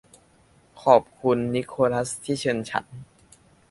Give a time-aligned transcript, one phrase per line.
[0.83, 2.85] ขอบคุณนิโคลัสที่เชิญฉัน